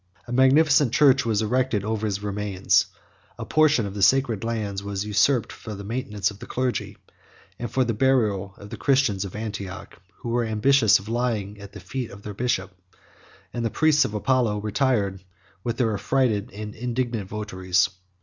A 0.27 0.31
magnificent 0.31 0.91
church 0.91 1.27
was 1.27 1.43
erected 1.43 1.85
over 1.85 2.07
his 2.07 2.23
remains; 2.23 2.87
a 3.37 3.45
portion 3.45 3.85
of 3.85 3.93
the 3.93 4.01
sacred 4.01 4.43
lands 4.43 4.81
was 4.81 5.05
usurped 5.05 5.51
for 5.51 5.75
the 5.75 5.83
maintenance 5.83 6.31
of 6.31 6.39
the 6.39 6.47
clergy, 6.47 6.97
and 7.59 7.69
for 7.69 7.83
the 7.83 7.93
burial 7.93 8.55
of 8.57 8.71
the 8.71 8.77
Christians 8.77 9.25
at 9.25 9.35
Antioch, 9.35 9.95
who 10.15 10.29
were 10.29 10.43
ambitious 10.43 10.97
of 10.97 11.07
lying 11.07 11.59
at 11.59 11.73
the 11.73 11.79
feet 11.79 12.09
of 12.09 12.23
their 12.23 12.33
bishop; 12.33 12.71
and 13.53 13.63
the 13.63 13.69
priests 13.69 14.03
of 14.03 14.15
Apollo 14.15 14.61
retired, 14.61 15.23
with 15.63 15.77
their 15.77 15.93
affrighted 15.93 16.49
and 16.51 16.73
indignant 16.73 17.29
votaries. 17.29 17.87